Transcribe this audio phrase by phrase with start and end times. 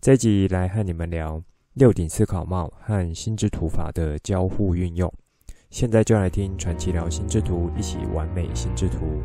[0.00, 1.42] 这集来和你们聊
[1.74, 5.12] 六顶思考帽和心智图法的交互运用。
[5.70, 9.20] 现在就来听传奇聊心智图，一起完美心智图。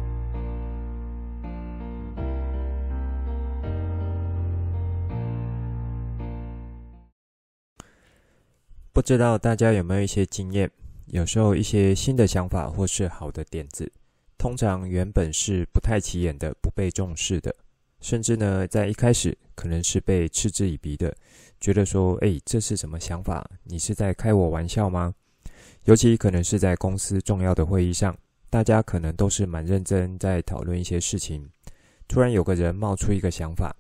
[8.92, 10.70] 不知道大家有没有一些经验？
[11.06, 13.92] 有时候一些新的想法或是好的点子，
[14.40, 17.56] 通常原本是不太起眼的，不被重视的。
[18.04, 21.16] 甚至呢，在一开始可能是被嗤之以鼻的，
[21.62, 23.50] 觉得说：“诶，这是什么想法？
[23.64, 25.16] 你是在开我玩笑吗？”
[25.86, 28.14] 尤其可能是在公司重要的会议上，
[28.50, 31.50] 大家可能都是蛮认真在讨论一些事情，
[32.06, 33.74] 突然有个人冒出一个想法，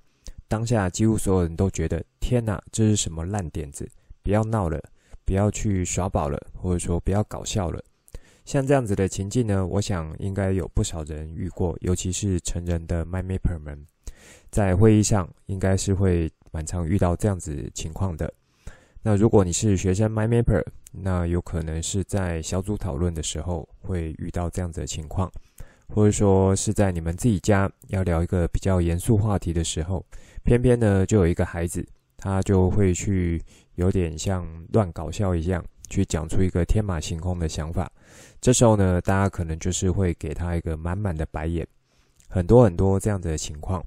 [0.47, 3.85] 当下几乎所有人都觉得：“天哪，这是什么烂点子？
[4.23, 4.81] 不要闹了，
[5.25, 7.83] 不要去耍宝了，或者说不要搞笑了。”
[8.45, 13.85] 像这样子的情境呢，我想应该有不少人遇过，尤其是成人的 MyMapper 们。
[14.53, 18.31] 在会议上，应该是会蛮常遇到这样子情况的。
[19.01, 25.27] 那如果你是学生 mymaper 那有可能是在小组讨论的时候会遇到这样子的情况，
[25.87, 30.05] 或者说是在你们自己家要聊一个比较严肃话题的时候，
[30.43, 31.83] 偏偏呢就有一个孩子，
[32.15, 33.41] 他就会去
[33.73, 37.91] 有点像乱搞笑一样，去讲出一个天马行空的想法。
[38.39, 41.67] 这时候呢，大家可能就是会给他一个满满的白眼，
[42.29, 43.83] 很多很多这样子的情况。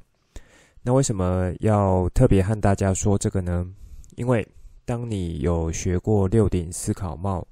[0.87, 3.67] 那为什么要特别和大家说这个呢？
[4.15, 4.47] 因为
[4.85, 7.45] 当你有学过六顶思考帽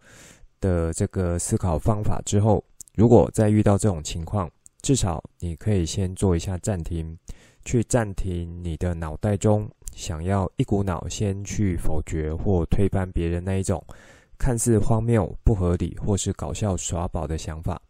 [0.61, 2.65] 的这个思考方法之后，
[2.95, 4.49] 如果再遇到这种情况，
[4.83, 7.19] 至少你可以先做一下暂停，
[7.65, 13.85] 去暂停你的脑袋中想要一股脑先去否决或推翻别人那一种
[14.39, 17.83] 看似荒谬、不合理或是搞笑耍宝的想法。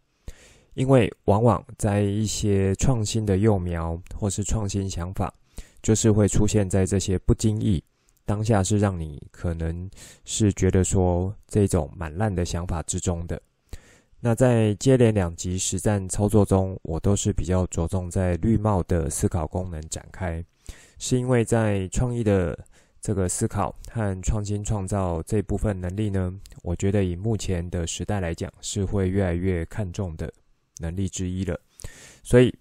[0.75, 5.33] 因为往往在一些创新的幼苗，或是创新想法，
[5.81, 7.83] 就是会出现在这些不经意
[8.25, 9.89] 当下，是让你可能
[10.25, 13.41] 是觉得说这种蛮烂的想法之中的。
[14.19, 20.43] 那在接连两集实战操作中，我都是比较着重在绿帽的思考功能展开，
[20.97, 22.57] 是因为在创意的
[22.99, 30.33] 这个思考和创新创造这部分能力呢，我觉得以目前的时代来讲，是会越来越看重的。
[30.79, 31.59] 能力之一了，
[32.23, 32.53] 所以，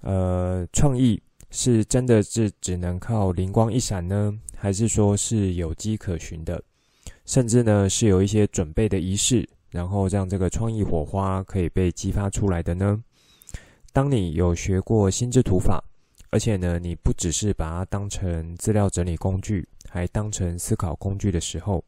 [0.00, 6.62] 呃，创意是真的是只能靠灵光一闪呢，还是说是有迹可循的，
[7.24, 13.02] 甚至呢是有一些准备的仪式，然后让这个创意火花可以被激发出来的呢？
[13.92, 15.82] 当你有学过心智图法，
[16.30, 21.82] 而且呢你不只是把它当成资料整理工具，还当成思考工具的时候，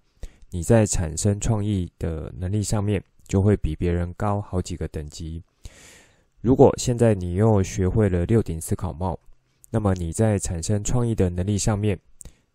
[0.51, 5.43] 你在产生创意的能力上面就会比别人高好几个等级。
[6.41, 9.19] 如果现在你又学会了六顶思考帽，
[9.71, 11.99] 那么你在产生创意的能力上面，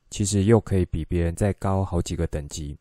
[0.10, 2.78] 其实又可以比别人再高好几个等级。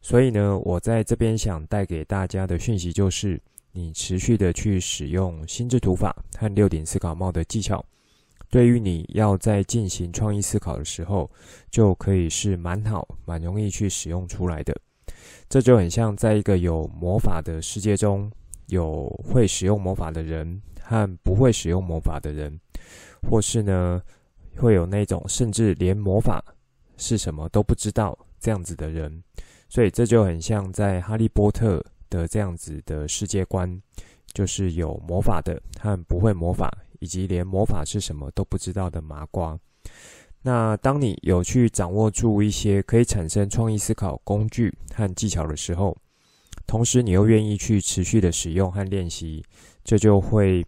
[0.00, 3.40] 所以呢，我在这边想带给大家的讯息就是，
[3.72, 7.84] 你持续的去使用心智图法和六顶思考帽的技巧，
[8.48, 11.28] 对于你要在进行创意思考的时候，
[11.70, 14.74] 就可以是蛮好、蛮容易去使用出来的。
[15.48, 18.30] 这就很像在一个有魔法的世界中。
[18.70, 22.58] 有会使用魔法的人和不会使用魔法的人，
[23.28, 24.00] 或是呢，
[24.56, 26.42] 会有那种甚至连魔法
[26.96, 29.22] 是什么都不知道这样子的人，
[29.68, 33.80] 所以这就很像在哈利波特的这样子的世界观，
[34.32, 39.58] 就是有魔法的和不会魔法，以及连魔法是什么都不知道的麻瓜。
[40.42, 45.96] 那当你有去掌握住一些可以产生创意思考工具和技巧的时候，
[46.70, 49.44] 同时，你又愿意去持续的使用和练习，
[49.82, 50.64] 这就会，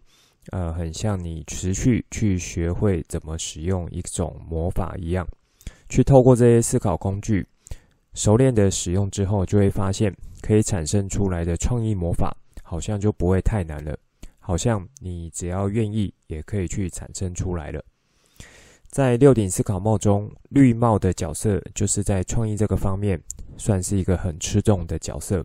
[0.51, 5.25] 呃，很像你持续去学会怎么使用一种魔法一样，
[5.87, 7.47] 去透过这些思考工具，
[8.15, 13.97] 熟练的使用之后，就会发现可以产生出来的创意魔法，好像就不会太难了，
[14.39, 17.81] 好像你只要愿意，也可以去产生出来了。
[18.89, 23.17] 在六顶思考帽中，绿帽的角色就是在创意这个方面，
[23.55, 25.41] 算是一个很吃重的角色。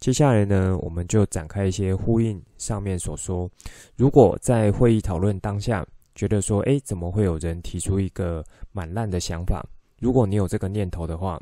[0.00, 3.48] 接下来呢，我们就展开一些呼应上面所说。
[3.96, 8.42] 如果在会议讨论当下，觉得说，诶，怎么会有人提出一个
[8.72, 9.62] 蛮烂的想法，
[9.98, 11.38] 如果你有这个念头的话，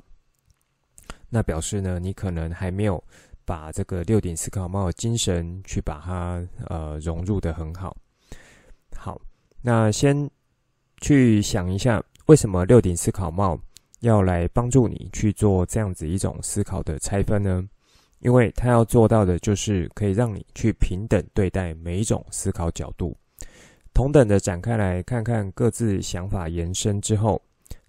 [1.30, 3.02] 那表示呢，你可能还没有
[3.44, 7.96] 把这个六顶思考帽精神去把它呃融入得很好。
[8.96, 9.20] 好，
[9.62, 10.28] 那先
[11.00, 13.56] 去想一下，为什么六顶思考帽
[14.00, 17.64] 要来帮助你去做这样子一种思考的拆分呢？
[18.20, 23.16] 因为他要做到的就是可以让你去平等对待每一种思考角度，
[23.94, 27.40] 同等的展开来看看各自想法延伸之后，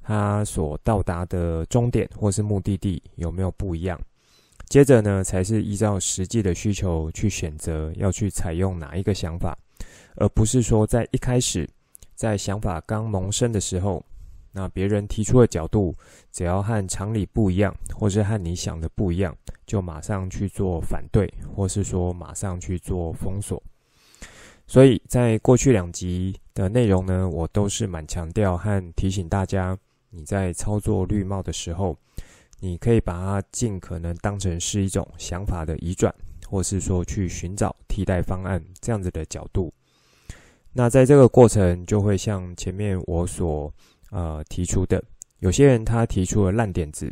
[0.01, 3.99] 它所到达的终点或是目的地有没有不一样。
[4.67, 9.57] 接着呢，才是依照实际的需求去选择要去采用哪一个想法，
[10.15, 11.67] 而不是说在一开始
[12.13, 14.05] 在想法刚萌生的时候，
[14.59, 15.95] 那别人提出的角度
[16.33, 19.33] 只要和常理不一样，或是和你想的不一样，
[19.65, 23.63] 就马上去做反对，或是说马上去做封锁。
[24.67, 29.77] 所以在过去两集的内容呢，我都是蛮强调和提醒大家，
[30.09, 31.95] 你在操作绿帽的时候。
[32.61, 36.13] 你可以把它尽可能当成是一种想法的移转，
[36.45, 39.71] 或是说去寻找替代方案这样子的角度。
[40.73, 43.73] 那在这个过程，就会像前面我所
[44.11, 45.03] 呃提出的，
[45.39, 47.11] 有些人他提出了烂点子，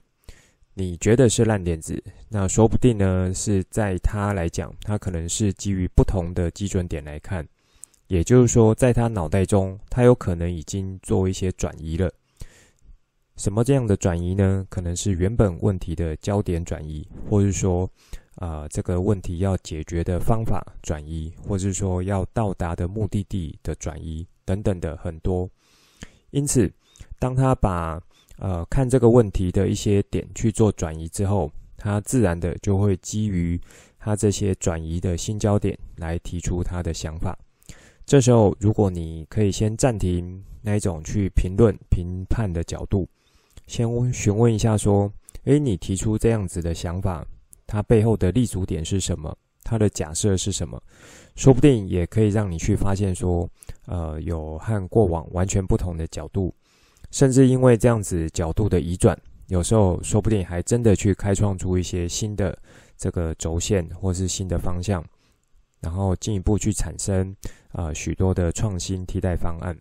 [0.73, 7.47] 你觉得是烂点子，那说不定呢是在他来讲，他可能是基于不同的基准点来看，
[8.07, 12.11] 也就是说，在他脑袋中，他有可能已经做一些转移了。
[13.35, 14.65] 什么这样的转移呢？
[14.67, 17.87] 可能是原本问题的焦点转移，或是说，
[18.35, 25.47] 啊、这个问题要解决的方法转移，或是说要到达的目的地的转移等等的很多。
[26.31, 26.71] 因此，
[27.19, 28.01] 当他把
[28.37, 33.59] 呃看这个问题的一些点去做转移之后，他自然的就会基于
[33.99, 37.37] 他这些转移的新焦点来提出他的想法。
[38.05, 43.07] 这时候，如果你可以先暂停那一种去评论、评判的角度。
[43.67, 45.11] 先询问一下，说
[45.43, 47.25] ：“诶，你提出这样子的想法，
[47.65, 49.37] 它背后的立足点是什么？
[49.61, 50.81] 它的假设是什么？
[51.35, 53.49] 说不定也可以让你去发现，说，
[53.87, 56.55] 呃，有和过往完全不同的角度，
[57.17, 59.17] 甚至因为这样子角度的移转，
[59.47, 62.55] 有时候说不定还真的去开创出一些新的
[62.95, 65.03] 这个轴线，或是新的方向，
[65.79, 67.35] 然后进一步去产生、
[67.71, 69.75] 呃、许多的创新替代方案。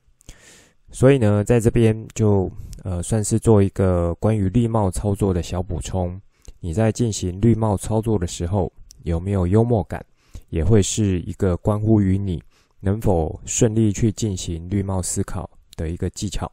[0.90, 2.50] 所以呢，在这边就。”
[2.84, 6.20] 呃，算是做一个关于绿帽操作的小补充。
[6.60, 8.72] 你在进行绿帽操作的时候，
[9.02, 10.04] 有没有幽默感，
[10.50, 12.40] 也会是一个关乎于你
[12.78, 16.48] 能否顺利去进行绿帽思考的一个技巧。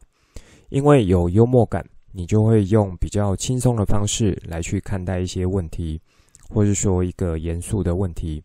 [0.68, 6.00] 因为有幽默感，你就会用比较轻松的方式来去看待一些问题，
[6.48, 8.42] 或是说一个严肃的问题。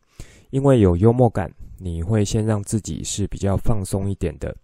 [0.50, 4.56] 因为有幽默感，你会先让自己是比较放松一点的。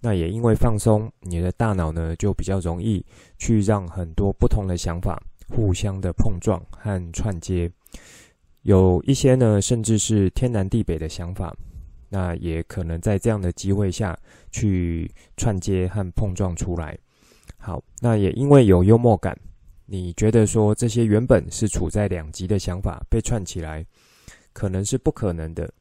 [0.00, 3.04] 那也因为放松，你的大脑呢就比较容易
[3.38, 7.70] 去让很多不同的想法互相的碰撞和串接，
[8.62, 11.54] 有一些呢甚至是天南地北的想法，
[12.12, 14.14] 那也可能在这样的机会下
[14.50, 16.98] 去串接和碰撞出来。
[17.56, 19.34] 好，那也因为有幽默感，
[19.86, 23.82] 你觉得说这些原本是处在两极的想法被串起来，
[24.52, 25.72] 可能是不可能的。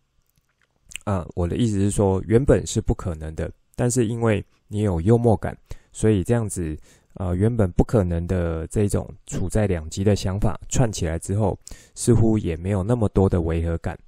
[1.03, 3.51] 啊，我的意思是说，原本是不可能的。
[3.75, 5.57] 但是因为你有幽默感，
[5.91, 6.77] 所以这样子，
[7.15, 11.59] 呃，原本不可能的这种处在两极的想法串起来之后，
[11.93, 13.99] 似乎也没有那么多的违和感，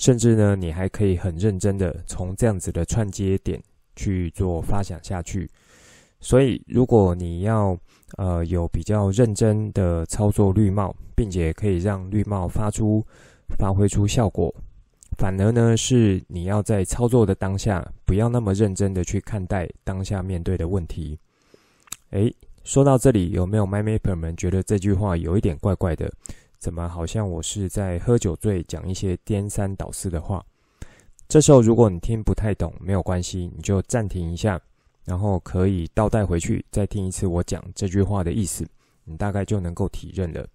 [0.00, 3.62] 甚至呢，你还可以很认真的从这样子的串接点
[3.94, 5.46] 去做发想下去。
[6.20, 7.78] 所以，如果你要
[8.16, 13.04] 呃有比较认真的操作绿帽，并且可以让绿帽发出
[13.58, 14.50] 发挥出效果。
[15.18, 21.18] 反而呢，是你要在操作的当下，不要那么认真的去看待当下面对的问题。
[22.12, 26.10] 诶，说到这里，有没有 MyMapper 们觉得这句话有一点怪怪的？
[26.60, 30.44] 怎么好像我是在喝酒醉讲一些颠三倒四的话？
[31.26, 34.60] 这时候如果你听不太懂，没有关系，你就暂停一下，
[35.04, 38.64] 然后可以倒带回去再听一次我讲这句话的意思，
[39.04, 40.46] 你大概就能够体认了。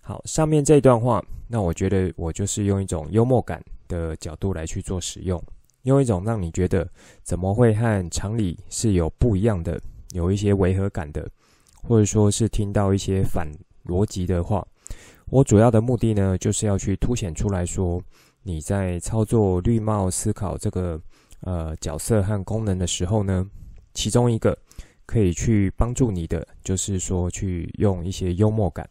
[0.00, 3.62] 好，上面这段话，那我觉得我就是用一种幽默感。
[3.86, 5.40] 的角度来去做使用，
[5.82, 6.88] 用一种让你觉得
[7.22, 9.78] 怎么会和常理是有不一样的，
[10.12, 11.28] 有一些违和感的，
[11.82, 13.46] 或者说是听到一些反
[13.84, 14.66] 逻辑的话。
[15.26, 18.00] 我主要的目的呢，就是要去凸显出来说，
[18.42, 21.00] 你在操作绿帽思考这个
[21.40, 23.44] 呃角色和功能的时候呢，
[23.94, 24.56] 其中一个
[25.06, 28.88] 可以去帮助你的，就是说去用一些幽默感。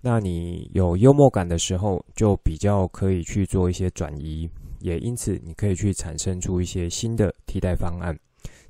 [0.00, 4.48] 那你有幽默感的时候，就比较可以去做一些转移，
[4.80, 8.18] 也因此你可以去产生出一些新的替代方案。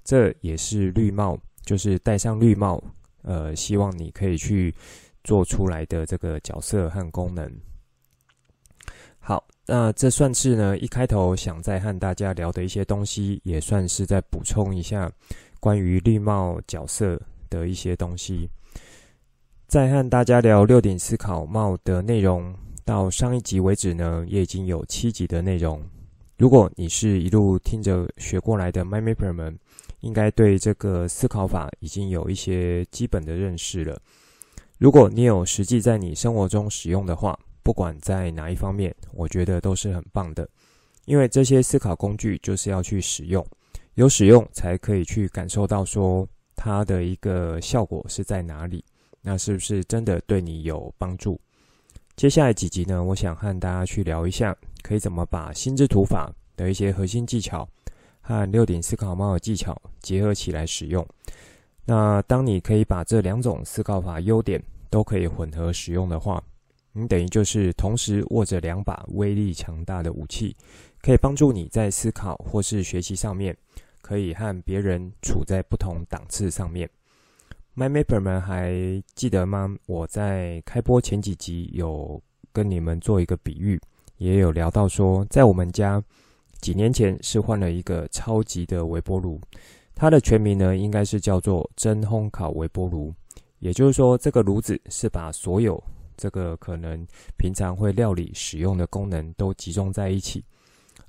[0.03, 2.83] 这也是绿帽，就是戴上绿帽
[3.23, 4.75] 呃，希望你可以去
[5.25, 7.51] 做出来的这个角色和功能。
[9.19, 15.11] 好，那这算是呢一开头想再和大家聊的一些东西，也算是再补充一下
[15.61, 18.49] 关于绿帽角色的一些东西。
[19.67, 22.53] 在和大家聊六顶思考帽的内容，
[22.85, 25.81] 到上一集为止呢，也已经有七集的内容。
[26.39, 29.57] 如果你是一路听着学过来的 MindMapper 们，
[30.01, 34.01] 应该对这个思考法已经有一些基本的认识了。
[34.81, 40.49] 如果你有实际在你生活中使用的话，不管在哪一方面，我觉得都是很棒的。
[41.05, 43.47] 因为这些思考工具就是要去使用，
[43.97, 48.83] 有使用才可以去感受到说它的一个效果是在哪里，
[49.21, 51.39] 那是不是真的对你有帮助？
[52.17, 57.69] 接下来几集呢，我想和大家去聊一下，可以怎么把心智图法的一些核心技巧
[58.23, 61.07] 和六顶思考帽的技巧结合起来使用。
[61.91, 66.41] 那当你可以把这两种思考法优点都可以混合使用的话，
[66.93, 70.57] 你等于就是同时握着两把威力强大的武器，
[71.03, 73.57] 可以帮助你在思考或是学习上面，
[74.03, 76.89] 可以和别人处在不同档次上面。
[77.75, 78.73] MyMapper 们还
[79.17, 79.77] 记得吗？
[79.87, 83.81] 我在开播前几集有跟你们做一个比喻，
[84.19, 86.01] 也有聊到说，在我们家
[86.61, 89.41] 几年前是换了一个超级的微波炉，
[90.01, 93.13] 它的全名呢应该是叫做真烘烤微波炉。
[93.59, 95.79] 也就是说，这个炉子是把所有
[96.17, 100.43] 这个可能平常会料理使用的功能都集中在一起，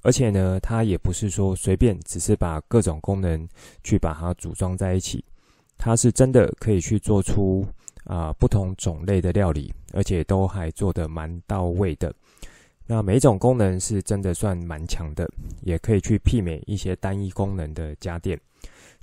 [0.01, 3.48] 而且呢，它也不是说随便只是把各种功能
[3.81, 5.24] 去把它组装在一起。
[5.77, 7.65] 它是真的可以去做出
[8.03, 12.13] 啊、不同种类的料理，而且都还做得蛮到位的。
[12.86, 15.25] 那每一种功能是真的算蛮强的，
[15.62, 18.38] 也可以去媲美一些单一功能的家电。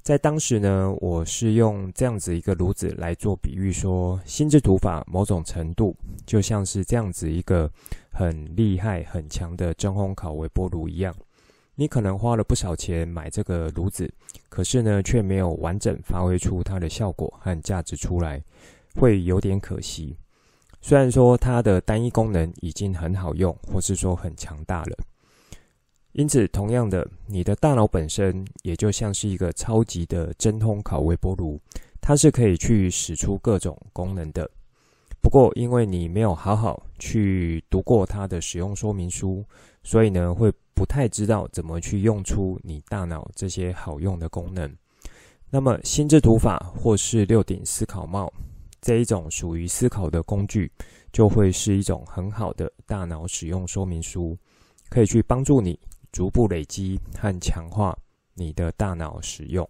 [0.00, 7.70] 在当时呢，我是用这样子一个炉子来做比喻说，说心智图法某种程度就像是这样子一个
[8.10, 11.14] 很厉害很强的真空烤微波炉一样。
[11.74, 14.10] 你可能花了不少钱买这个炉子，
[14.48, 18.42] 可是呢，却没有完整发挥出它的效果和价值出来，
[18.94, 20.16] 会有点可惜。
[20.80, 24.96] 虽然说它的单一功能已经很好用，或是说很强大了。
[26.12, 31.60] 因此，同样的，你的大脑本身也就像是一个超级的真空烤微波炉，
[32.00, 34.50] 它是可以去使出各种功能的。
[35.20, 39.44] 不过，因为你没有好好去读过它的使用说明书，
[39.82, 44.72] 所以呢，会不太知道怎么去用出你大脑这些好用的功能。
[45.50, 48.32] 那么，心智图法或是六顶思考帽
[48.80, 50.70] 这一种属于思考的工具，
[51.12, 54.36] 就会是一种很好的大脑使用说明书，
[54.88, 55.78] 可以去帮助你
[56.12, 57.96] 逐步累积和强化
[58.34, 59.68] 你的大脑使用。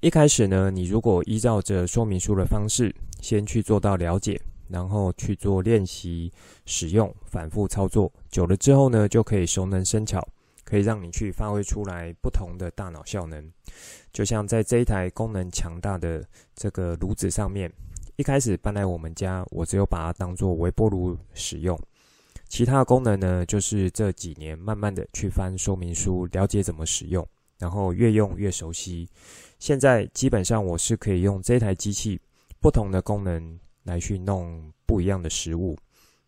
[0.00, 6.30] 一开始呢，你如果依照着说明书的方式，先去做到了解，然后去做练习
[6.66, 10.26] 使用，反复操作，久了之后呢，就可以熟能生巧，
[10.62, 13.50] 可以让你去发挥出来不同的大脑效能。
[14.12, 16.22] 就像在这一台功能强大的
[16.54, 17.72] 这个炉子上面，
[18.16, 21.78] 一开始搬来我们家，我只有把它当做微波炉使用，
[22.48, 27.26] 其他功能呢，就是这几年慢慢的去翻说明书，了解怎么使用，
[27.58, 29.08] 然后越用越熟悉。
[29.58, 32.20] 现在基本上我是可以用这台机器
[32.60, 35.76] 不同的功能来去弄不一样的食物。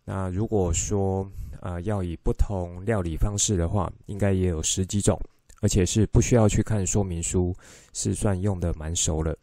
[0.03, 1.29] 那如果说
[1.61, 5.19] 呃要以不同料理方式的话，应该也有十几种，
[5.61, 7.55] 而且是不需要去看说明书，
[7.93, 9.37] 是算用得蛮熟了。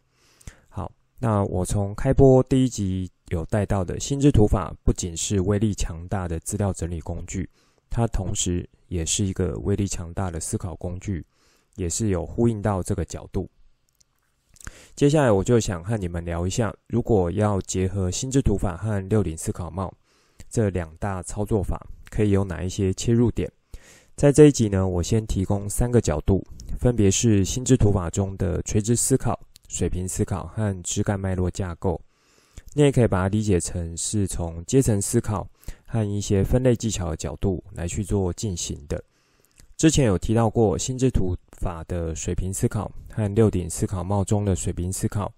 [0.67, 7.49] 好，那我从开播第一集有带到的心智图法，不仅是威力强大的资料整理工具，
[7.89, 11.25] 它同时也是一个威力强大的思考工具，
[11.75, 13.49] 也是有呼应到这个角度。
[14.95, 19.93] 接下来我就想和你们聊一下，如果要结合心智图法和六顶思考帽
[20.49, 21.79] 这两大操作法，
[22.09, 23.51] 可以有哪一些切入点？
[24.15, 26.45] 在这一集呢，我先提供三个角度，
[26.79, 31.99] 分别是心智图法中的垂直思考、水平思考和枝干脉络架构。
[32.77, 35.47] 你也可以把它理解成是从阶层思考
[35.85, 39.01] 和一些分类技巧的角度来去做进行的。
[39.77, 45.31] 之前有提到过心智图法的水平思考和六顶思考帽中的水平思考，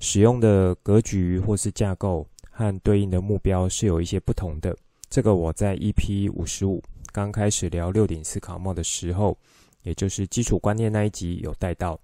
[0.00, 4.76] 使用的格局或是架构和对应的目标是有一些不同的。
[5.08, 6.82] 这个我在 EP 五十五
[7.12, 9.38] 刚开始聊六顶思考帽的时候，
[9.84, 12.00] 也就是基础观念那一集有带到。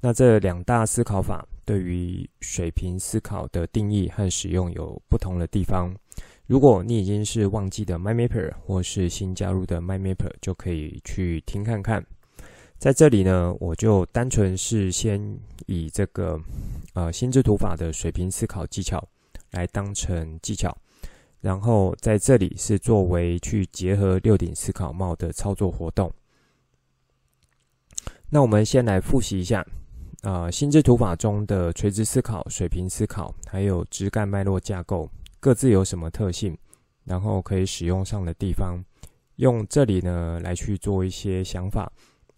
[0.00, 5.94] 那这两大思考法对于水平思考的定义和使用有不同的地方。
[6.46, 12.04] 如果你已经是忘记的 MyMapper 或是新加入的 MyMapper，就可以去听看看。
[12.76, 16.38] 在这里呢，我就单纯是先以这个
[16.92, 19.02] 呃心智图法的水平思考技巧
[19.52, 20.76] 来当成技巧，
[21.40, 26.12] 然后在这里是作为去结合六顶思考帽的操作活动。
[28.28, 29.64] 那我们先来复习一下，
[30.24, 35.06] 呃，心智图法中的垂直思考、水平思考，还有枝干脉络架构，
[35.38, 36.56] 各自有什么特性，
[37.04, 38.82] 然后可以使用上的地方，
[39.36, 41.92] 用这里呢来去做一些想法，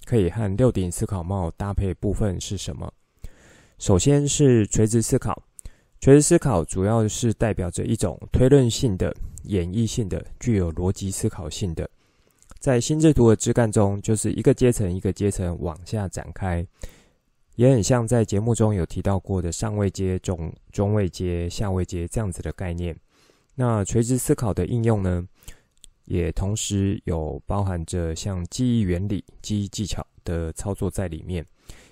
[0.04, 2.92] 可以和六顶思考帽搭配部分是什么？
[3.78, 5.40] 首先是垂直思考，
[6.00, 9.14] 垂直思考主要是代表着一种推论性的、
[9.44, 11.88] 演绎性的、具有逻辑思考性的。
[12.58, 16.66] 在心智图的枝干中，就是一个阶层一个阶层往下展开，
[17.56, 22.96] 也很像在节目中有提到过的上位阶、中中位阶、下位阶这样子的概念。
[23.54, 25.26] 那垂直思考的应用呢，
[26.04, 31.44] 也同时有包含着像记忆原理、记忆技巧的操作在里面。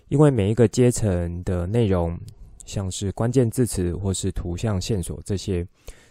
[0.08, 2.18] 因为每一个阶层的内容，
[2.66, 5.66] 像是关键字词或是图像线索，这些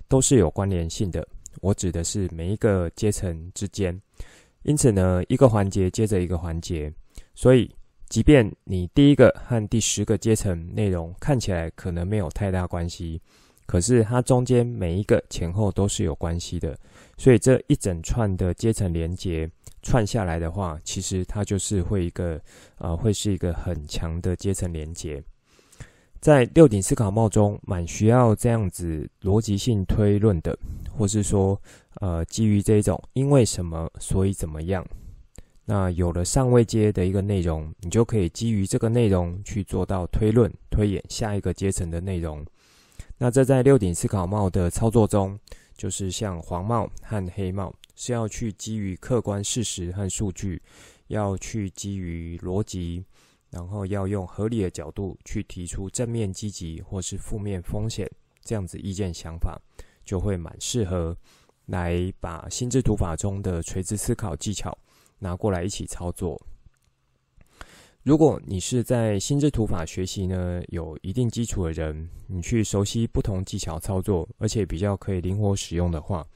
[0.08, 1.26] 都是有关联性的。
[1.62, 3.98] 我指的是每一个阶层之间。
[4.64, 6.92] 因此呢，一个环节接着一个环节，
[7.36, 7.70] 所以
[8.14, 13.20] 即便你第一个和第十个阶层内容看起来可能没有太大关系，
[13.66, 16.78] 可是它中间每一个前后都是有关系的，
[17.18, 19.50] 所以这一整串的阶层连接
[19.82, 22.40] 串下来的话，其实它就是会一个
[22.78, 25.20] 呃，会是一个很强的阶层连接。
[26.20, 30.56] 在六顶思考帽中，蛮需要这样子逻辑性推论的，
[30.96, 31.60] 或是说，
[31.96, 34.86] 呃，基于这种因为什么所以怎么样，
[35.66, 42.46] 那有了上位阶的一个内容，你就可以基于这个内容去做到推论推演下一个阶层的内容。
[43.18, 45.40] 那这在六顶思考帽的操作中，
[45.78, 50.62] 就是像黄帽和黑帽是要去基于客观事实和数据，
[51.08, 53.06] 要去基于逻辑。
[53.50, 58.10] 然后要用合理的角度去提出正面积极或是负面风险
[58.44, 59.62] 这样子意见想法，
[60.04, 61.16] 就会蛮适合
[61.68, 64.76] 来把心智图法中的垂直思考技巧
[65.24, 66.40] 拿过来一起操作。
[68.04, 76.28] 如果你是在心智图法学习呢，有一定基础的人，你去熟悉不同技巧操作，而且比较可以灵活使用的话，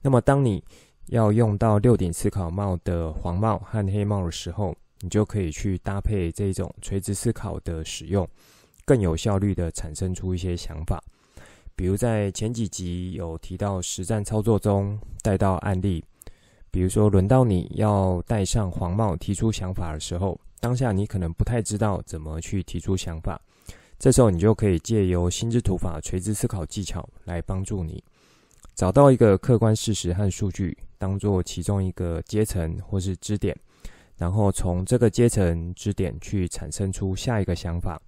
[0.00, 0.64] 那么当你
[1.08, 8.26] 要用到六顶思考帽的黄帽和黑帽的时候，你就可以去搭配这种垂直思考的使用，
[8.86, 10.98] 更有效率的产生出一些想法。
[11.76, 16.02] 比如在前几集有提到实战操作中带到案例，
[16.72, 23.38] 比如说轮到你要戴上黄帽提出想法的时候，当下你可能不太知道怎么去提出想法，
[23.98, 28.02] 这时候你就可以借由心智图法垂直思考技巧来帮助你
[28.74, 33.54] 找到一个客观事实和数据，当做其中一个阶层或是支点。
[34.16, 38.00] 然后从这个阶层支点去产生出下一个想法。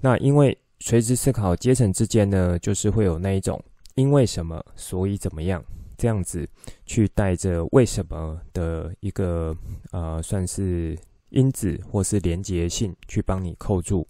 [0.00, 3.62] 那因为垂直思考阶层之间呢，就是会有那一种
[3.94, 5.64] 因为什么所以怎么样
[6.02, 6.44] 这样子
[6.84, 9.56] 去带着为什么的一个
[9.92, 14.04] 呃算是因子或是连结性去帮你扣住。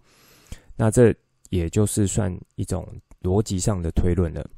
[0.75, 1.15] 那这
[1.51, 2.89] 也就是算一种
[3.21, 4.49] 逻辑上的推论了。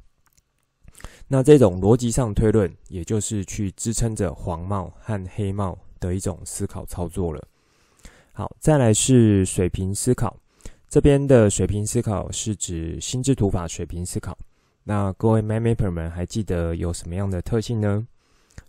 [1.26, 5.76] 那这种逻辑上推论，也就是去支撑着黄帽和黑帽。
[6.00, 7.42] 的一种思考操作了。
[8.34, 10.36] 好，再来是水平思考。
[10.86, 14.36] 这边的水平思考是指心智图法水平思考。
[14.86, 18.06] 那各位 MindMapper 们还记得有什么样的特性呢？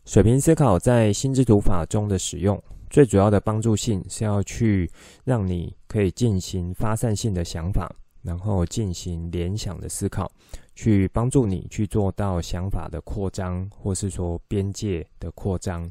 [0.06, 4.90] 水平思考在心智图法中的使用，最主要的帮助性是要去
[5.26, 10.32] 让你可以进行发散性的想法，然后进行联想的思考，
[10.74, 15.90] 去帮助你去做到想法的扩张，或是说边界的扩张。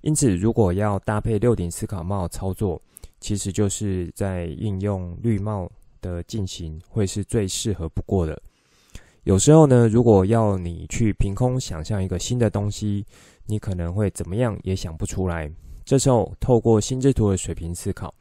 [0.00, 2.80] 因此，如果要搭配六顶思考帽操作，
[3.20, 8.40] 其实就是在应用绿帽的进行，会是最适合不过的。
[9.28, 13.04] 有时候呢，如果要你去凭空想象一个新的东西，
[13.44, 15.52] 你可能会怎么样也想不出来。
[15.84, 18.14] 这时候，透过心智图的水平思考，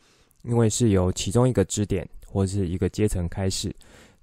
[0.44, 3.74] 因为是由其中一个支点或是一个阶层开始，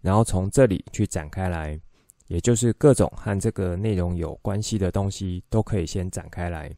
[0.02, 1.80] 然后从这里去展开来，
[2.26, 6.70] 也就是各种和这个内容有关系的东西都可以先展开来。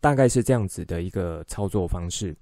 [0.00, 2.32] 大概是这样子的一个操作方式。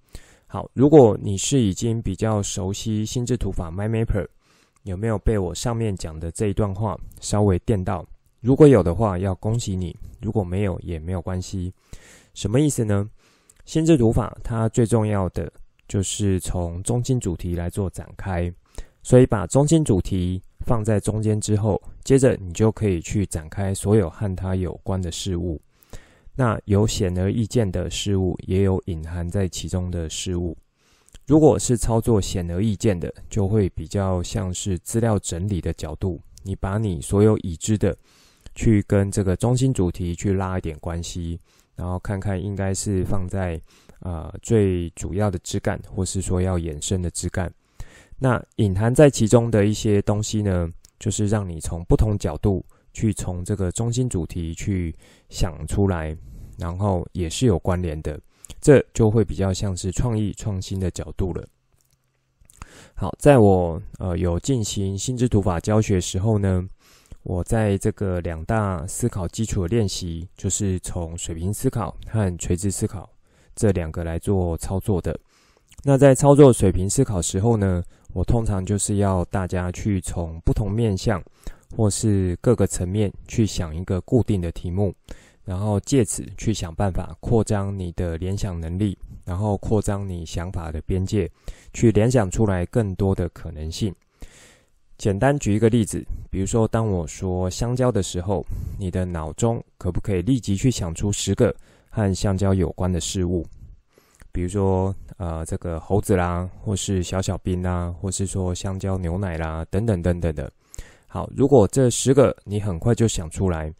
[0.47, 4.27] 好，如果你是已经比较熟悉心智图法 my map
[4.85, 8.05] 有没有被我上面讲的这一段话稍微电到？
[8.41, 11.73] 如果有的话，要恭喜你；如果没有，也没有关系。
[12.35, 13.09] 什么意思呢？
[13.65, 15.51] 心智读法它最重要的
[15.87, 18.53] 就是从中心主题来做展开，
[19.03, 25.61] 所以把中心主题放在中间之后，接着你就可以去展开所有和它有关的事物。
[26.35, 30.57] 那有显而易见的事物，也有隐含在其中的事物。
[31.27, 37.97] 如果是操作显而易见的，就会比较像是资料整理的角度，你把你所有已知的
[38.55, 41.39] 去跟这个中心主题去拉一点关系，
[41.77, 43.61] 然后看看应该是放在
[44.01, 47.51] 呃最主要的枝干，或是说要衍生的枝干。
[48.19, 54.95] 那隐含在其中的一些东西呢，就是让你从不同角度去从这个中心主题去
[55.29, 56.17] 想出来，
[56.59, 58.21] 然后也是有关联的，
[58.61, 61.47] 这就会比较像是创意创新的角度了。
[62.95, 66.65] 好，在我呃有进行心智图法教学时候呢，
[67.23, 73.09] 我在这个两大思考基础的练习，就是从水平思考和垂直思考
[73.57, 75.19] 这两个来做操作的。
[75.85, 81.21] 那在操作水平思考时候呢，我通常就是要大家去从不同面向，
[81.77, 84.95] 或是各个层面去想一个固定的题目，
[85.45, 91.31] 然后借此去想办法扩张你的联想能力，然后扩张你想法的边界，
[91.73, 93.95] 去联想出来更多的可能性。
[94.99, 98.45] 简单举一个例子，比如说当我说香蕉的时候，
[98.79, 101.53] 你的脑中可不可以立即去想出十个
[101.91, 103.45] 和香蕉有关的事物？
[104.31, 110.51] 比如说，呃，这个猴子啦，或是小小兵啦，或是说香蕉牛奶啦，等等等等的。
[111.07, 113.71] 好，如果这十个你很快就想出来，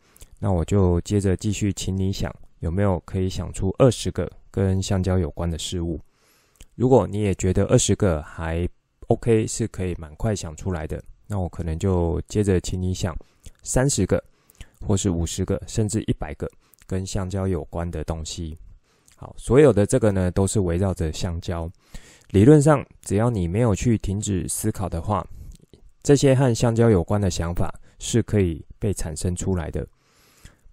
[0.45, 6.01] 那我就接着继续请你想，有没有可以想出二十个跟香蕉有关的事物？
[6.75, 8.69] 如果你也觉得二十个还
[9.07, 13.17] OK，是可以蛮快想出来的，那我可能就接着请你想
[13.63, 14.21] 三十个，
[14.85, 16.51] 或是五十个，甚至一百个
[16.89, 18.59] 跟香蕉有关的东西。
[19.15, 21.71] 好，所有的这个呢，都是围绕着香蕉。
[22.31, 25.25] 理论上，只要你没有去停止思考的话，
[26.03, 29.87] 这些和香蕉有关的想法是可以被产生出来的。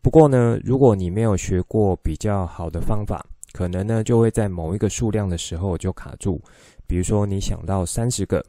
[0.01, 6.41] 不过呢，如果你没有学过比较好的方法，可能呢就会在某一个数量的时候就卡住。
[6.87, 8.43] 比如说，你想到三十个，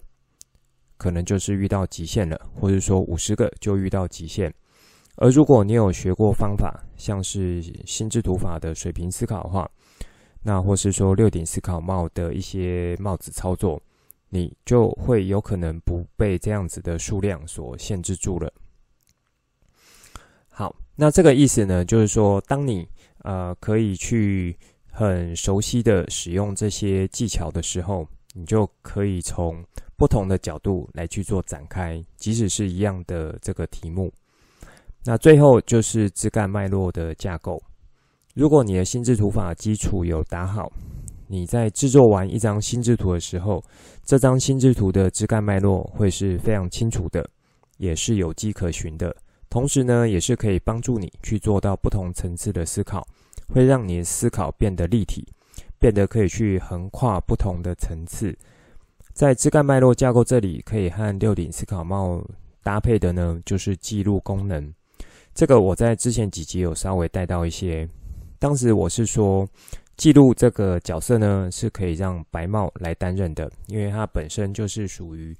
[0.96, 4.52] 可能就是遇到极限了；或者说五十个就遇到极限。
[5.16, 9.68] 而如果你有学过方法，像是心智图法的水平思考的话，
[10.42, 13.82] 那或是说六顶思考帽的一些帽子操作，
[14.28, 18.50] 你就会有可能不被这样子的数量所限制住了。
[21.00, 22.86] 那这个意思呢，就是说，当你
[23.22, 24.54] 呃可以去
[24.92, 29.64] 很熟悉的使用这些技巧的时候，你就可以从
[29.96, 34.12] 不同的角度来去做展开，即使是一样的这个题目。
[35.02, 37.58] 那最后就是枝干脉络的架构。
[38.34, 40.70] 如果你的心智图法基础有打好，
[41.28, 43.64] 你在制作完一张心智图的时候，
[44.04, 47.26] 这张心智图的枝干脉络会是非常清楚的，
[47.78, 49.16] 也是有迹可循的。
[49.50, 53.06] 同时呢，也是可以帮助你去做到不同层次的思考，
[53.52, 55.26] 会让你的思考变得立体，
[55.78, 58.34] 变得可以去横跨不同的层次。
[59.12, 62.24] 在枝干脉络架构这里，可以和六顶思考帽
[62.62, 64.72] 搭配的呢，就是记录功能。
[65.34, 67.88] 这个我在之前几集有稍微带到一些。
[68.38, 69.46] 当时我是说，
[69.96, 75.36] 记录这个角色呢，是可以让白帽来担任的，因为它本身就是属于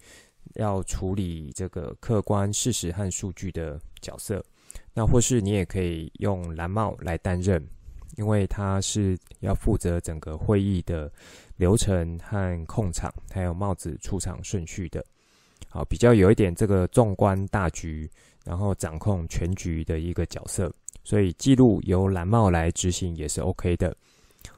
[0.54, 4.44] 要处理这个客观事实和数据的角色。
[4.92, 7.64] 那或是你也可以用蓝帽来担任，
[8.16, 11.10] 因为它是要负责整个会议的
[11.56, 15.04] 流程和控场，还有帽子出场顺序的。
[15.68, 18.10] 好，比较有一点这个纵观大局，
[18.44, 20.72] 然后掌控全局的一个角色。
[21.04, 23.96] 所以记录由蓝帽来执行也是 OK 的，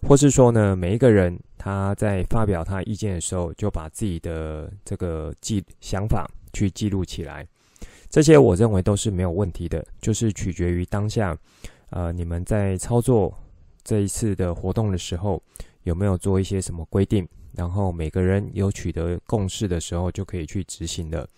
[0.02, 7.46] 或是说呢，每一个人他在发表他意见的时候，就把自己的这个记想法去记录起来，
[8.10, 11.36] 这些我认为都是没有问题的，就是取决于当下，
[11.90, 13.32] 呃，你们在操作
[13.84, 15.42] 这一次的活动的时候，
[15.84, 21.28] 有没有做一些什么规定，然后每个人有取得共识的时候，就可以去执行了。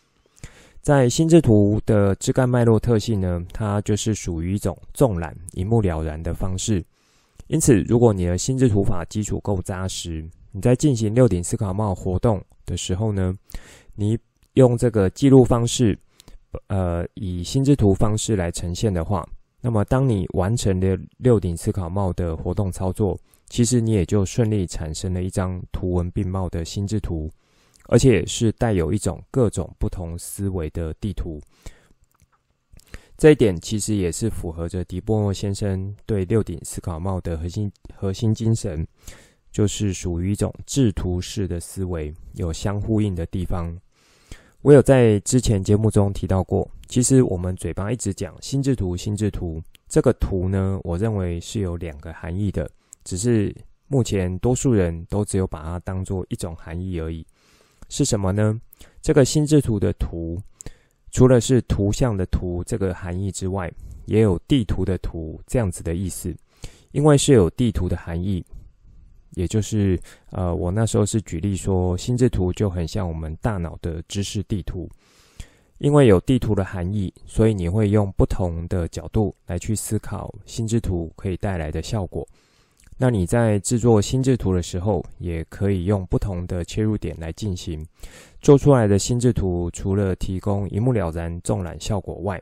[0.81, 6.85] 在心智图的枝干脉络特性呢，它就是属于一种纵览、一目了然的方式。
[7.55, 13.33] 因此，如果你的心智图法基础够扎实，你在进行六顶思考帽活动的时候呢，
[13.95, 14.19] 你
[14.55, 15.97] 用这个记录方式，
[16.67, 19.25] 呃，以心智图方式来呈现的话，
[19.61, 23.17] 那么当你完成了六顶思考帽的活动操作，
[23.49, 27.31] 其实你也就顺利产生了一张图文并茂的心智图。
[27.87, 31.39] 而且是带有一种各种不同思维的地图，
[33.17, 38.87] 这一点其实也是符合着迪波诺先生对六顶思考帽的核心核心精神，
[39.53, 43.77] 就是属于一种制图式的思维，有相呼应的地方。
[44.63, 52.69] 我有在之前节目中提到过，其实我们嘴巴一直讲心智图，心智图这个图呢，我认为是有两个含义的，
[53.05, 53.55] 只是
[53.87, 57.25] 目前多数人都只有把它当做一种含义而已。
[57.91, 58.59] 是什么呢？
[59.03, 60.41] 这个心智图的图，
[61.15, 63.73] 除了是图像的图这个含义之外，
[64.07, 66.35] 也有地图的图这样子的意思。
[66.91, 68.45] 因为是有地图的含义，
[69.35, 69.97] 也就是
[70.33, 74.91] 呃，我那时候是举例说，心智图就很像我们大脑的知识地图。
[75.79, 82.27] 因为有地图的含义，所以你会用不同的角度来去思考心智图可以带来的效果。
[82.97, 87.85] 那你在制作心智图的时候，也可以用不同的切入点来进行。
[88.41, 92.41] 做出来的心智图，除了提供一目了然纵览效果外，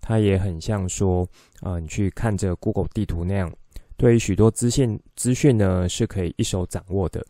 [0.00, 1.26] 它也很像说，
[1.60, 3.52] 呃，你去看着 Google 地图那样，
[3.96, 7.24] 对于许多资讯资讯呢，是可以一手掌握的。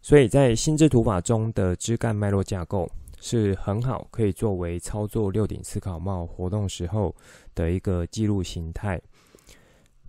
[0.00, 2.88] 所以在心智图法中的枝干脉络架构。
[3.20, 7.12] 是很好，可以作为操作六顶思考帽活动时候
[7.52, 9.02] 的一个记录形态。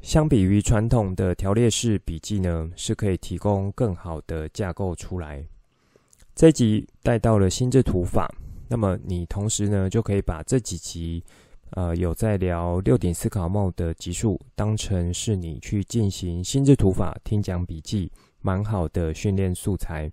[0.01, 5.45] 相比于传统的条列式笔记呢，是可以提供更好的架构出来。
[6.33, 8.27] 这集带到了心智图法，
[8.67, 11.23] 那么你同时呢，就可以把这几集
[11.71, 20.09] 呃有在聊六点思考帽的集数，当成是你去进行心智图法听讲笔记蛮好的训练素材，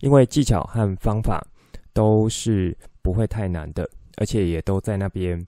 [0.00, 1.44] 因为技巧和方法。
[1.94, 5.40] 都是不会太难的，而且也都在那边。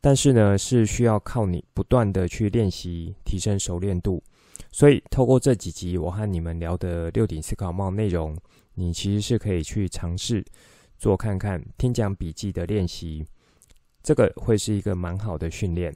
[0.00, 4.22] 但是呢，是需要靠你不断的去练习，提升熟练度。
[4.70, 8.36] 所以，透过这几集我和你们聊的六顶思考帽内容，
[8.74, 10.44] 你其实是可以去尝试
[10.98, 13.24] 做看看听讲笔记的练习。
[14.02, 15.92] 这个会是一个蛮好的训练。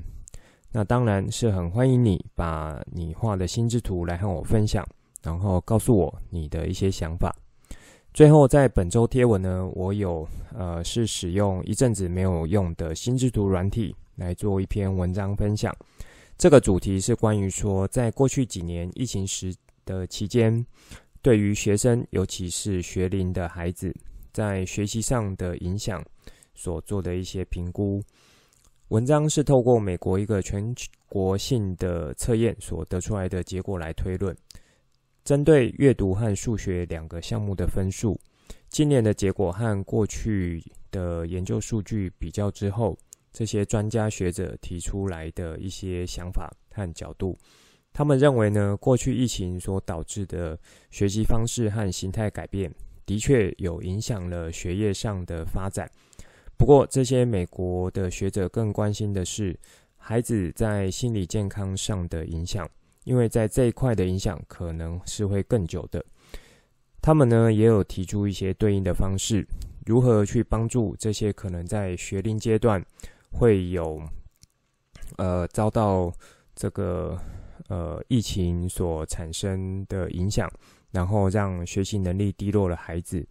[0.72, 4.86] 那当然是很欢迎你把你画的心智图来和我分享，
[5.22, 7.34] 然后告诉我你的一些想法。
[8.14, 15.75] 最后，在本周贴文呢，我有呃是使用一阵子没有用的心智图软体来做一篇文章分享。
[16.37, 19.55] 这个主题是关于说，在过去几年疫情时
[19.87, 20.64] 的期间，
[21.22, 23.94] 对于学生，尤其是学龄的孩子，
[24.31, 26.05] 在学习上的影响
[26.55, 28.03] 所做的一些评估。
[28.88, 30.75] 文章是透过美国一个全
[31.09, 34.37] 国性的测验所得出来的结果来推论。
[35.24, 38.18] 针对阅读和数学两个项目的分数，
[38.68, 42.98] 今年的结果和过去的研究数据比较之后，
[43.32, 47.38] 这些专家学者提出来的一些想法和角度，
[47.92, 50.58] 他们认为呢，过去疫情所导致的
[50.90, 52.74] 学习方式和形态改变，
[53.06, 55.88] 的确有影响了学业上的发展。
[56.58, 59.56] 不过，这些美国的学者更关心的是
[59.96, 62.68] 孩子在心理健康上的影响。
[63.04, 66.04] 因为在这一块的影响可能是会更久的，
[67.00, 69.46] 他们呢也有提出一些对应的方式，
[69.84, 72.84] 如何去帮助这些可能在学龄阶段
[73.30, 74.00] 会有
[75.16, 76.12] 呃遭到
[76.54, 77.18] 这个
[77.68, 80.48] 呃疫情所产生的影响，
[80.92, 83.26] 然后让学习能力低落的孩子，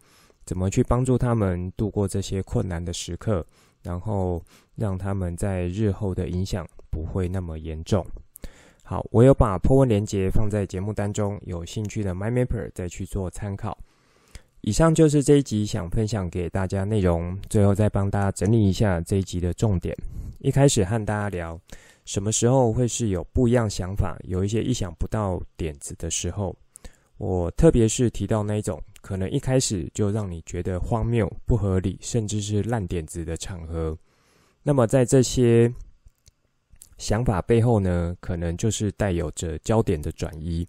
[0.45, 3.45] 怎么去帮助他们度过这些困难的时刻，
[3.83, 4.43] 然后
[4.75, 8.05] 让他们在日后的影响不会那么严重。
[8.91, 13.77] 好，我有把 po 文连接放在节目当中，有兴趣的 MyMapper 再去做参考。
[14.59, 19.95] 以上就是这一集想分享给大家内容，最后再帮大家整理一下这一集的重点。
[20.39, 21.57] 一开始和大家聊，
[22.03, 26.53] 什么时候会是有不一样想法，有一些意想不到点子的时候。
[27.15, 33.97] 我特别是提到那一种可能一开始就让你觉得荒谬、不合理，甚至是烂点子的场合。
[34.63, 35.73] 那么在这些
[37.01, 40.63] 想法背后呢，可能就是带有着焦点的转移，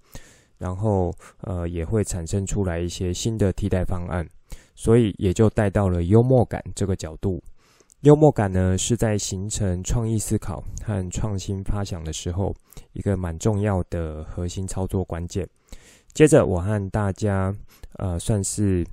[0.57, 4.27] 然后呃也会产生出来一些新的替代方案，
[4.75, 7.39] 所以也就带到了幽默感这个角度。
[8.01, 12.55] 幽默感呢，是在形成创意思考和创新发想的时候，
[12.95, 15.47] 一个蛮重要的核心操作关键。
[16.15, 17.55] 接着我和大家
[17.99, 18.87] 呃算是。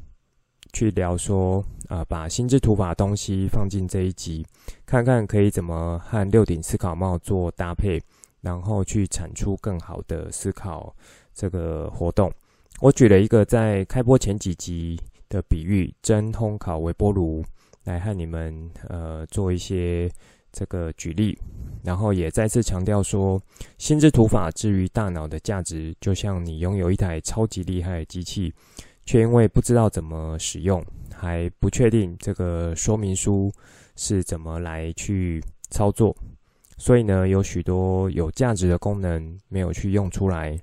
[0.73, 4.45] 去聊说，啊、把心智图法东西放进这一集，
[4.85, 8.01] 看看可以怎么和六顶思考帽做搭配，
[8.41, 10.95] 然后去产出更好的思考
[11.33, 12.31] 这个活动。
[12.79, 17.43] 我举了一个在开播前几集的比喻，真烘烤微波炉，
[17.83, 20.09] 来和你们呃做一些
[20.51, 21.37] 这个举例，
[21.83, 23.41] 然后也再次强调说，
[23.77, 28.53] 心智图法至于大脑的价值，就像你拥有一台超级厉害的机器。
[29.09, 33.51] 却因为不知道怎么使用，还不确定这个说明书
[33.95, 36.15] 是怎么来去操作，
[36.77, 40.55] 所以呢，有许多有价值的功能没有去用出来。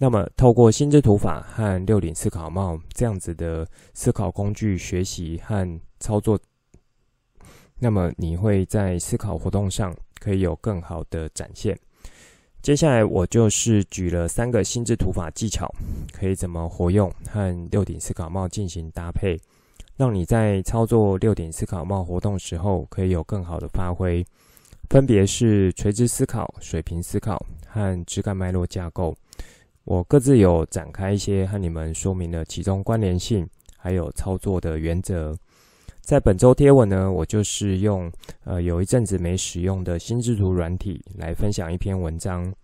[0.00, 6.36] 那么，透过心智图法和六顶思考帽这样子的思考工具学习和操作，
[7.78, 11.78] 那么你会在思考活动上可以有更好的展现。
[12.66, 15.72] 接下来我就是举了三个心智图法技巧，
[16.12, 19.38] 可以怎么活用和六顶思考帽进行搭配，
[19.96, 24.26] 让你在操作六顶思考帽活动时候可以有更好的发挥。
[24.90, 29.16] 分别是垂直思考、水平思考和枝干脉络架构。
[29.84, 35.38] 我各自有展开一些和你们说明了其中关联性，还有操作的原则。
[36.06, 38.08] 在本周贴文呢，我就是用
[38.44, 42.54] 呃有一阵子没使用的心智图软体来分享一篇文章。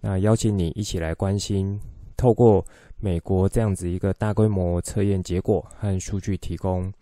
[0.00, 1.80] 那邀请你一起来关心，
[2.16, 2.64] 透过
[3.00, 6.92] 美国这样子一个大规模测验结果和数据提供，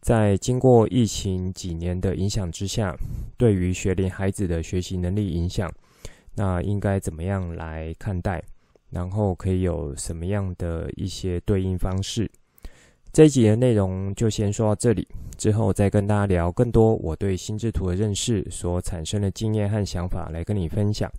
[0.00, 2.96] 在经过疫情几年的影响之下，
[3.36, 5.68] 对于学龄孩子的学习能力影响，
[6.36, 8.40] 那应该怎么样来看待？
[8.90, 12.30] 然后可以有什么样的一些对应方式？
[13.12, 21.10] 这一集的内容就先说到这里，之后再跟大家聊更多我对心智图的认识所产生的经验和想法来跟你分享，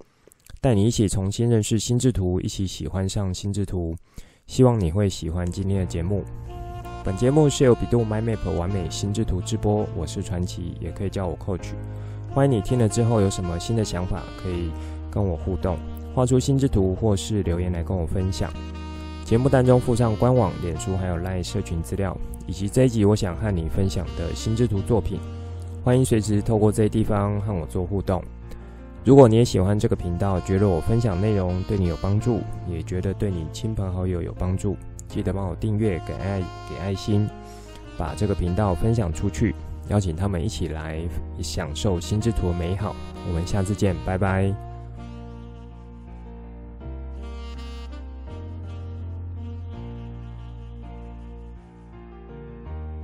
[0.61, 3.93] 带你一起重新认识心智图，一起喜欢上心智图。
[4.47, 6.23] 希望你会喜欢今天的节目。
[7.03, 11.73] 本节目是由 bEDU MindMap 玩美心智图直播，我是传奇，也可以叫我 Coach。
[12.33, 14.71] 欢迎你听了之后有什么新的想法，可以
[15.11, 15.77] 跟我互动。
[16.15, 18.49] 画出心智图，或是留言来跟我分享。
[19.31, 25.21] 节目当中附上官网、脸书还有 LINE 社群资料，以及这一集我想和你分享的心之图作品。
[25.85, 28.21] 欢迎随时透过这些地方和我做互动。
[29.05, 34.75] 如果你也喜欢这个频道，觉得我分享内容对你有帮助，也觉得对你亲朋好友有帮助，
[35.07, 37.25] 记得帮我订阅、给爱、给爱心，
[37.97, 39.55] 把这个频道分享出去，
[39.87, 40.99] 邀请他们一起来
[41.41, 42.93] 享受心之图的美好。
[43.29, 44.70] 我们下次见，拜拜。